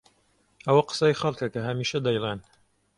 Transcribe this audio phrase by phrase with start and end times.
[0.67, 2.39] ئەوە قسەی خەڵکە کە هەمیشە دەیڵێن.